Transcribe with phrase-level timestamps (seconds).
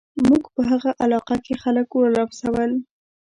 [0.27, 2.71] موږ په هغه علاقه کې خلک ولمسول.